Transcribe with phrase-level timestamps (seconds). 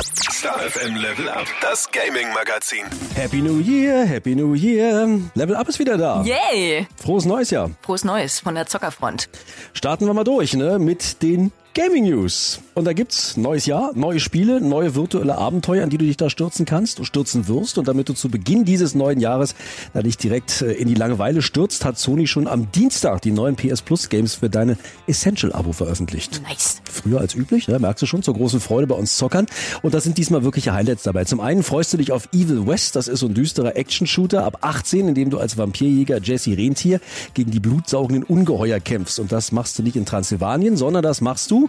[0.00, 2.84] Star FM Level Up, das Gaming Magazin.
[3.14, 5.20] Happy New Year, Happy New Year.
[5.34, 6.22] Level Up ist wieder da.
[6.22, 6.86] Yay!
[6.96, 7.70] Frohes neues Jahr.
[7.82, 9.28] Frohes Neues von der Zockerfront.
[9.74, 12.60] Starten wir mal durch, ne, mit den Gaming News.
[12.74, 16.28] Und da gibt's neues Jahr, neue Spiele, neue virtuelle Abenteuer, an die du dich da
[16.28, 17.78] stürzen kannst und stürzen wirst.
[17.78, 19.54] Und damit du zu Beginn dieses neuen Jahres
[19.94, 23.56] da dich direkt äh, in die Langeweile stürzt, hat Sony schon am Dienstag die neuen
[23.56, 24.76] PS Plus Games für deine
[25.06, 26.42] Essential Abo veröffentlicht.
[26.46, 26.82] Nice.
[26.90, 29.46] Früher als üblich, ne, merkst du schon, zur großen Freude bei uns Zockern.
[29.80, 31.24] Und da sind diesmal wirkliche Highlights dabei.
[31.24, 34.58] Zum einen freust du dich auf Evil West, das ist so ein düsterer Action-Shooter ab
[34.60, 37.00] 18, in dem du als Vampirjäger Jesse Rentier
[37.32, 39.18] gegen die blutsaugenden Ungeheuer kämpfst.
[39.18, 41.61] Und das machst du nicht in Transsilvanien, sondern das machst du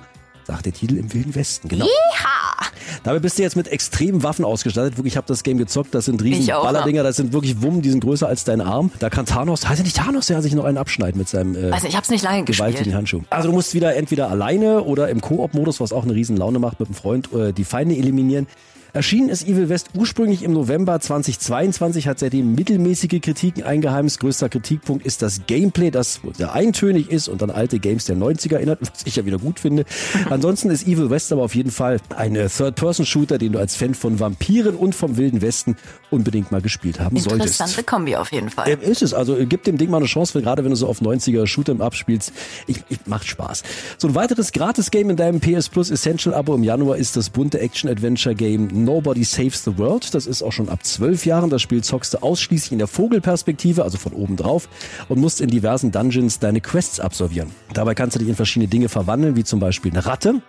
[0.45, 1.85] sagt der Titel im Wilden Westen, genau.
[1.85, 2.67] Yeeha!
[3.03, 4.97] Dabei bist du jetzt mit extremen Waffen ausgestattet.
[4.97, 5.93] Wirklich, ich habe das Game gezockt.
[5.93, 7.03] Das sind riesen auch, Ballerdinger.
[7.03, 8.91] Das sind wirklich Wummen, die sind größer als dein Arm.
[8.99, 11.71] Da kann Thanos, heißt er nicht Thanos, der sich noch einen abschneiden mit seinem äh,
[11.71, 12.95] nicht, ich hab's nicht lange gewaltigen gespielt.
[12.95, 13.21] Handschuh.
[13.29, 16.79] Also du musst wieder entweder alleine oder im Koop-Modus, was auch eine riesen Laune macht,
[16.79, 18.47] mit einem Freund äh, die Feinde eliminieren.
[18.95, 24.19] Erschienen ist Evil West ursprünglich im November 2022, hat seitdem mittelmäßige Kritiken eingeheimst.
[24.19, 28.53] Größter Kritikpunkt ist das Gameplay, das sehr eintönig ist und an alte Games der 90er
[28.53, 29.85] erinnert, was ich ja wieder gut finde.
[30.29, 34.19] Ansonsten ist Evil West aber auf jeden Fall ein Third-Person-Shooter, den du als Fan von
[34.19, 35.75] Vampiren und vom Wilden Westen
[36.13, 37.59] unbedingt mal gespielt haben solltest.
[37.59, 38.69] Interessante Kombi auf jeden Fall.
[38.69, 39.13] Ähm, ist es.
[39.13, 41.45] Also äh, gib dem Ding mal eine Chance, weil gerade wenn du so auf 90er
[41.47, 42.31] Shooter abspielst,
[42.67, 43.63] ich, ich, macht Spaß.
[43.97, 48.67] So ein weiteres Gratis-Game in deinem PS Plus Essential-Abo im Januar ist das bunte Action-Adventure-Game
[48.85, 50.13] Nobody Saves the World.
[50.13, 51.49] Das ist auch schon ab zwölf Jahren.
[51.49, 54.69] Das Spiel zockst du ausschließlich in der Vogelperspektive, also von oben drauf,
[55.09, 57.49] und musst in diversen Dungeons deine Quests absolvieren.
[57.73, 60.41] Dabei kannst du dich in verschiedene Dinge verwandeln, wie zum Beispiel eine Ratte,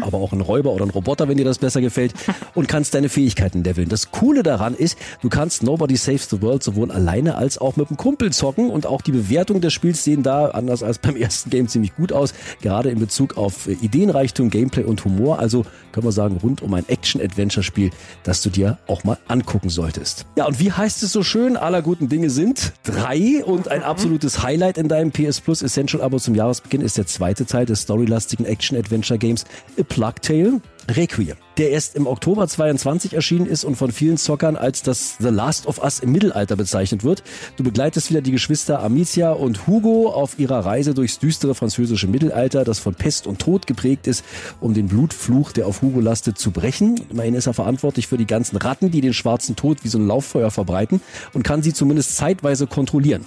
[0.00, 2.14] aber auch ein Räuber oder ein Roboter, wenn dir das besser gefällt,
[2.54, 3.88] und kannst deine Fähigkeiten leveln.
[3.88, 7.88] Das Coole daran ist, du kannst Nobody Saves the World sowohl alleine als auch mit
[7.88, 11.50] einem Kumpel zocken und auch die Bewertung des Spiels sehen da, anders als beim ersten
[11.50, 15.38] Game, ziemlich gut aus, gerade in Bezug auf äh, Ideenreichtum, Gameplay und Humor.
[15.38, 17.90] Also können wir sagen, rund um ein Action-Adventure-Spiel,
[18.24, 20.26] das du dir auch mal angucken solltest.
[20.36, 21.56] Ja, und wie heißt es so schön?
[21.56, 26.34] Aller guten Dinge sind drei und ein absolutes Highlight in deinem PS Plus Essential-Abo zum
[26.34, 29.44] Jahresbeginn ist der zweite Teil des storylastigen Action-Adventure-Games
[29.78, 30.60] A Plague Tale.
[30.88, 35.28] Requiem, der erst im Oktober 22 erschienen ist und von vielen Zockern als das The
[35.28, 37.22] Last of Us im Mittelalter bezeichnet wird.
[37.56, 42.64] Du begleitest wieder die Geschwister Amicia und Hugo auf ihrer Reise durchs düstere französische Mittelalter,
[42.64, 44.24] das von Pest und Tod geprägt ist,
[44.60, 47.00] um den Blutfluch, der auf Hugo lastet, zu brechen.
[47.10, 50.06] Immerhin ist er verantwortlich für die ganzen Ratten, die den schwarzen Tod wie so ein
[50.06, 51.00] Lauffeuer verbreiten
[51.32, 53.24] und kann sie zumindest zeitweise kontrollieren.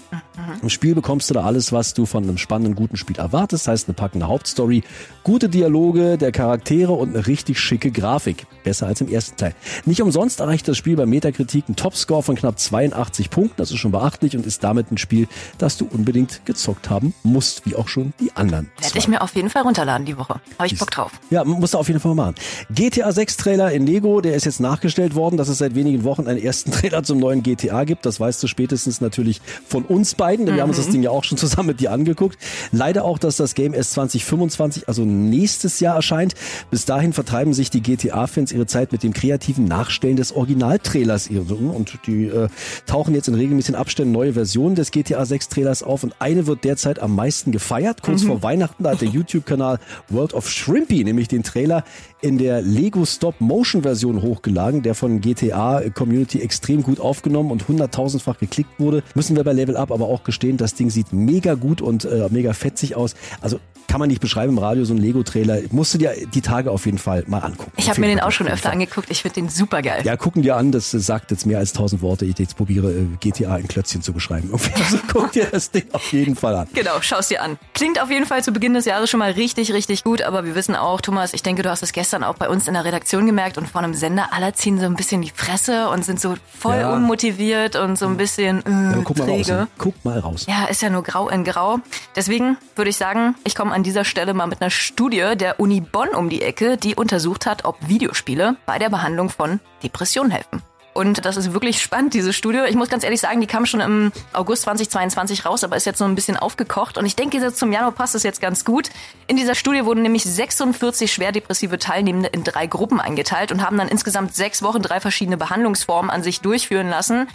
[0.61, 3.67] Im Spiel bekommst du da alles, was du von einem spannenden, guten Spiel erwartest.
[3.67, 4.83] Heißt eine packende Hauptstory,
[5.23, 8.47] gute Dialoge der Charaktere und eine richtig schicke Grafik.
[8.63, 9.53] Besser als im ersten Teil.
[9.85, 13.53] Nicht umsonst erreicht das Spiel bei Metakritik einen Topscore von knapp 82 Punkten.
[13.57, 15.27] Das ist schon beachtlich und ist damit ein Spiel,
[15.59, 18.71] das du unbedingt gezockt haben musst, wie auch schon die anderen.
[18.81, 20.41] Werde ich mir auf jeden Fall runterladen die Woche.
[20.57, 21.11] Habe ich Bock drauf.
[21.29, 22.33] Ja, musst du auf jeden Fall machen.
[22.73, 26.25] GTA 6 Trailer in Lego, der ist jetzt nachgestellt worden, dass es seit wenigen Wochen
[26.25, 28.07] einen ersten Trailer zum neuen GTA gibt.
[28.07, 31.11] Das weißt du spätestens natürlich von uns beiden, denn wir haben uns das Ding ja
[31.11, 32.39] auch schon zusammen mit dir angeguckt.
[32.71, 36.33] Leider auch, dass das Game erst 2025, also nächstes Jahr erscheint.
[36.71, 41.99] Bis dahin vertreiben sich die GTA-Fans ihre Zeit mit dem kreativen Nachstellen des Originaltrailers und
[42.07, 42.47] die äh,
[42.85, 46.63] tauchen jetzt in regelmäßigen Abständen neue Versionen des GTA 6 Trailers auf und eine wird
[46.63, 48.03] derzeit am meisten gefeiert.
[48.03, 51.83] Kurz vor Weihnachten hat der YouTube-Kanal World of Shrimpy nämlich den Trailer
[52.21, 58.79] in der Lego Stop-Motion-Version hochgeladen, der von GTA Community extrem gut aufgenommen und hunderttausendfach geklickt
[58.79, 59.03] wurde.
[59.13, 62.29] Müssen wir bei Level Up aber auch gestehen, das Ding sieht mega gut und äh,
[62.31, 63.13] mega fetzig aus.
[63.41, 63.59] Also
[63.95, 65.59] kann man nicht beschreiben im Radio, so ein Lego-Trailer.
[65.71, 67.71] Musst du dir die Tage auf jeden Fall mal angucken.
[67.77, 69.09] Ich habe mir den auch schon öfter angeguckt.
[69.09, 70.01] Ich finde den super geil.
[70.03, 72.25] Ja, gucken dir an, das sagt jetzt mehr als tausend Worte.
[72.25, 74.51] Ich jetzt probiere, äh, GTA in Klötzchen zu beschreiben.
[74.75, 76.67] Also guck dir das Ding auf jeden Fall an.
[76.73, 77.57] Genau, schau's dir an.
[77.73, 80.53] Klingt auf jeden Fall zu Beginn des Jahres schon mal richtig, richtig gut, aber wir
[80.55, 83.25] wissen auch, Thomas, ich denke, du hast es gestern auch bei uns in der Redaktion
[83.25, 86.35] gemerkt und vor einem Sender, alle ziehen so ein bisschen die Fresse und sind so
[86.59, 86.93] voll Ja.
[86.93, 89.45] unmotiviert und so ein bisschen äh, Ja, guck mal raus.
[89.47, 89.51] träge.
[89.53, 89.67] ne?
[89.77, 90.45] Guck mal raus.
[90.47, 91.79] Ja, ist ja nur grau in grau.
[92.15, 95.81] Deswegen würde ich sagen, ich komme an dieser Stelle mal mit einer Studie der Uni
[95.81, 100.61] Bonn um die Ecke, die untersucht hat, ob Videospiele bei der Behandlung von Depressionen helfen.
[100.93, 102.59] Und das ist wirklich spannend, diese Studie.
[102.67, 105.97] Ich muss ganz ehrlich sagen, die kam schon im August 2022 raus, aber ist jetzt
[105.97, 106.97] so ein bisschen aufgekocht.
[106.97, 108.89] Und ich denke, jetzt zum Januar passt es jetzt ganz gut.
[109.27, 113.77] In dieser Studie wurden nämlich 46 schwer depressive Teilnehmende in drei Gruppen eingeteilt und haben
[113.77, 117.27] dann insgesamt sechs Wochen drei verschiedene Behandlungsformen an sich durchführen lassen.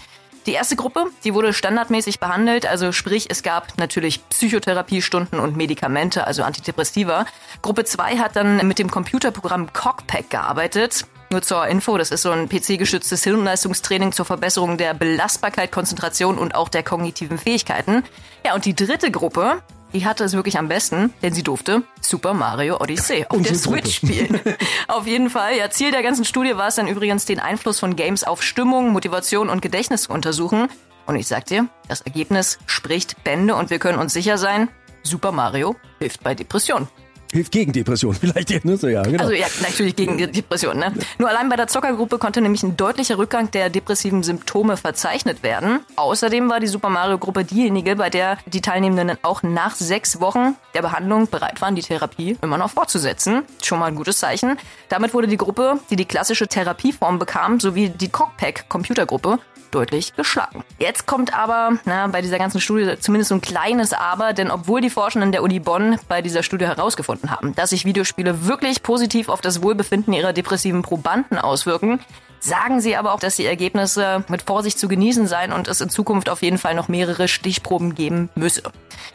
[0.46, 6.26] Die erste Gruppe, die wurde standardmäßig behandelt, also sprich, es gab natürlich Psychotherapiestunden und Medikamente,
[6.26, 7.26] also Antidepressiva.
[7.60, 11.04] Gruppe 2 hat dann mit dem Computerprogramm Cockpack gearbeitet.
[11.30, 16.54] Nur zur Info, das ist so ein PC-gestütztes Hirnleistungstraining zur Verbesserung der Belastbarkeit, Konzentration und
[16.54, 18.02] auch der kognitiven Fähigkeiten.
[18.44, 22.34] Ja, und die dritte Gruppe, die hatte es wirklich am besten, denn sie durfte Super
[22.34, 24.40] Mario Odyssey auf der Switch spielen.
[24.88, 25.56] auf jeden Fall.
[25.56, 28.90] Ja, Ziel der ganzen Studie war es dann übrigens, den Einfluss von Games auf Stimmung,
[28.90, 30.68] Motivation und Gedächtnis zu untersuchen.
[31.06, 34.68] Und ich sag dir, das Ergebnis spricht Bände und wir können uns sicher sein,
[35.02, 36.88] Super Mario hilft bei Depressionen.
[37.32, 38.64] Hilft gegen Depression, vielleicht.
[38.64, 38.76] Ne?
[38.76, 39.22] So, ja, genau.
[39.22, 40.78] Also ja, natürlich gegen Depression.
[40.78, 40.92] Ne?
[41.18, 45.80] Nur allein bei der Zockergruppe konnte nämlich ein deutlicher Rückgang der depressiven Symptome verzeichnet werden.
[45.96, 50.56] Außerdem war die Super Mario Gruppe diejenige, bei der die Teilnehmenden auch nach sechs Wochen
[50.74, 53.42] der Behandlung bereit waren, die Therapie immer noch fortzusetzen.
[53.62, 54.58] Schon mal ein gutes Zeichen.
[54.88, 59.38] Damit wurde die Gruppe, die die klassische Therapieform bekam, sowie die Cockpack Computergruppe
[59.70, 60.64] deutlich geschlagen.
[60.78, 64.80] Jetzt kommt aber na, bei dieser ganzen Studie zumindest so ein kleines Aber, denn obwohl
[64.80, 69.28] die Forschenden der Uni Bonn bei dieser Studie herausgefunden haben, dass sich Videospiele wirklich positiv
[69.28, 72.00] auf das Wohlbefinden ihrer depressiven Probanden auswirken,
[72.40, 75.90] sagen sie aber auch, dass die Ergebnisse mit Vorsicht zu genießen seien und es in
[75.90, 78.62] Zukunft auf jeden Fall noch mehrere Stichproben geben müsse.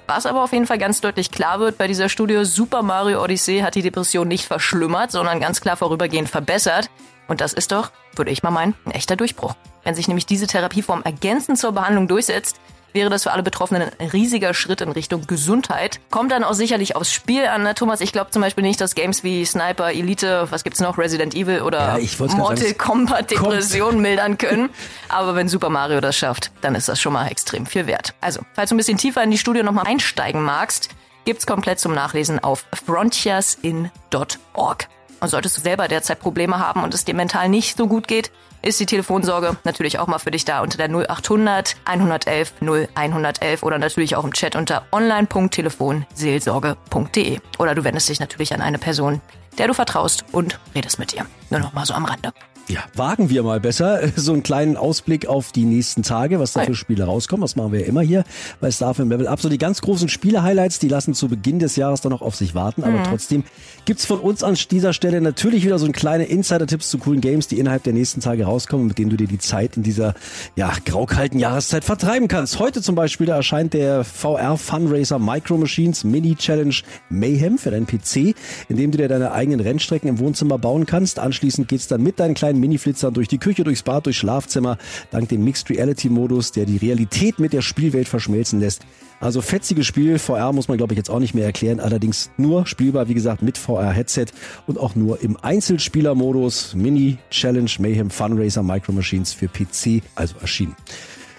[0.08, 3.60] Was aber auf jeden Fall ganz deutlich klar wird bei dieser Studie, Super Mario Odyssey
[3.60, 6.90] hat die Depression nicht verschlimmert, sondern ganz klar vorübergehend verbessert.
[7.28, 9.56] Und das ist doch, würde ich mal meinen, ein echter Durchbruch.
[9.84, 12.60] Wenn sich nämlich diese Therapieform ergänzend zur Behandlung durchsetzt,
[12.96, 16.00] wäre das für alle Betroffenen ein riesiger Schritt in Richtung Gesundheit.
[16.10, 18.02] Kommt dann auch sicherlich aufs Spiel an, ne, Thomas?
[18.02, 21.62] Ich glaube zum Beispiel nicht, dass Games wie Sniper, Elite, was gibt's noch, Resident Evil
[21.62, 24.72] oder ja, Mortal Kombat Depression mildern können.
[25.10, 28.16] Aber wenn Super Mario das schafft, dann ist das schon mal extrem viel wert.
[28.22, 30.90] Also, falls du ein bisschen tiefer in die Studie nochmal einsteigen magst,
[31.26, 34.88] gibt's komplett zum Nachlesen auf frontiersin.org.
[35.20, 38.32] Und solltest du selber derzeit Probleme haben und es dir mental nicht so gut geht,
[38.66, 43.78] ist die Telefonsorge natürlich auch mal für dich da unter der 0800 111 0111 oder
[43.78, 47.40] natürlich auch im Chat unter online.telefonseelsorge.de.
[47.60, 49.22] Oder du wendest dich natürlich an eine Person,
[49.60, 51.26] der du vertraust und redest mit ihr.
[51.52, 52.34] Nur noch mal so am Rande.
[52.68, 56.64] Ja, wagen wir mal besser so einen kleinen Ausblick auf die nächsten Tage, was da
[56.64, 57.42] für Spiele rauskommen.
[57.42, 58.24] Das machen wir ja immer hier
[58.60, 59.40] bei Starfilm Level Up.
[59.40, 62.56] So die ganz großen Spiele-Highlights, die lassen zu Beginn des Jahres dann noch auf sich
[62.56, 62.84] warten.
[62.84, 63.04] Aber mhm.
[63.04, 63.44] trotzdem
[63.86, 67.48] gibt's von uns an dieser Stelle natürlich wieder so ein kleine Insider-Tipps zu coolen Games,
[67.48, 70.16] die innerhalb der nächsten Tage rauskommen, mit denen du dir die Zeit in dieser
[70.56, 72.58] ja graukalten Jahreszeit vertreiben kannst.
[72.58, 76.76] Heute zum Beispiel da erscheint der VR Funracer Micro Machines Mini Challenge
[77.10, 78.36] Mayhem für deinen PC,
[78.70, 81.20] in dem du dir deine eigenen Rennstrecken im Wohnzimmer bauen kannst.
[81.20, 84.78] Anschließend geht's dann mit deinen kleinen kleinen Mini-Flitzern durch die Küche, durchs Bad, durchs Schlafzimmer,
[85.12, 88.86] dank dem Mixed Reality Modus, der die Realität mit der Spielwelt verschmelzen lässt.
[89.20, 92.66] Also fetziges Spiel, VR muss man glaube ich jetzt auch nicht mehr erklären, allerdings nur
[92.66, 94.28] spielbar, wie gesagt, mit VR-Headset
[94.68, 96.76] und auch nur im Einzelspielermodus.
[96.76, 100.76] Mini Challenge Mayhem Funracer Micro Machines für PC, also erschienen.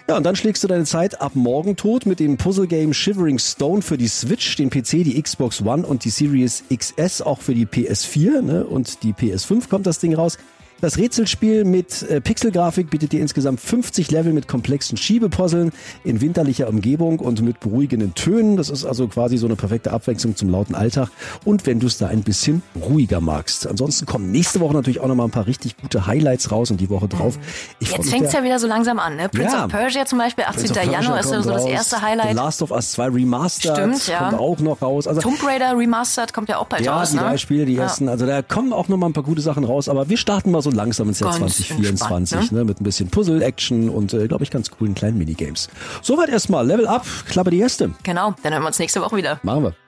[0.08, 3.82] Ja, und dann schlägst du deine Zeit ab morgen tot mit dem Puzzle-Game Shivering Stone
[3.82, 7.66] für die Switch, den PC, die Xbox One und die Series XS, auch für die
[7.66, 8.64] PS4 ne?
[8.64, 10.38] und die PS5 kommt das Ding raus.
[10.80, 15.72] Das Rätselspiel mit äh, Pixelgrafik bietet dir insgesamt 50 Level mit komplexen Schiebepuzzeln
[16.04, 18.56] in winterlicher Umgebung und mit beruhigenden Tönen.
[18.58, 21.08] Das ist also quasi so eine perfekte Abwechslung zum lauten Alltag.
[21.44, 23.66] Und wenn du es da ein bisschen ruhiger magst.
[23.66, 26.78] Ansonsten kommen nächste Woche natürlich auch noch mal ein paar richtig gute Highlights raus und
[26.78, 27.38] die Woche drauf.
[27.80, 29.16] Ich Jetzt fängt es ja wieder so langsam an.
[29.16, 29.30] Ne?
[29.30, 29.64] Prince ja.
[29.64, 30.74] of Persia zum Beispiel, 18.
[30.90, 32.30] Januar ist so das erste Highlight.
[32.30, 34.18] The Last of Us 2 Remastered Stimmt, ja.
[34.18, 35.06] kommt auch noch raus.
[35.06, 37.12] Also, Tomb Raider Remastered kommt ja auch bald ja, raus.
[37.12, 37.30] Ja, die ne?
[37.30, 37.84] drei Spiele, die ja.
[37.84, 38.08] ersten.
[38.08, 39.88] Also da kommen auch noch mal ein paar gute Sachen raus.
[39.88, 42.58] Aber wir starten mal so langsam ins Jahr ganz 2024, ne?
[42.58, 42.64] ne?
[42.64, 45.68] mit ein bisschen Puzzle-Action und, äh, glaube ich, ganz coolen kleinen Minigames.
[46.02, 46.66] Soweit erstmal.
[46.66, 47.90] Level up, klappe die erste.
[48.02, 49.40] Genau, dann hören wir uns nächste Woche wieder.
[49.42, 49.85] Machen wir.